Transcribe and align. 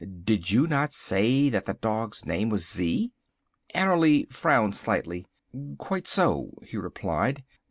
"Did 0.23 0.49
you 0.49 0.65
not 0.65 0.93
say 0.93 1.47
that 1.49 1.65
the 1.65 1.75
dog's 1.75 2.25
name 2.25 2.49
was 2.49 2.67
Z?" 2.67 3.11
Annerly 3.75 4.25
frowned 4.33 4.75
slightly. 4.75 5.27
"Quite 5.77 6.07
so," 6.07 6.57
he 6.65 6.75
replied. 6.77 7.43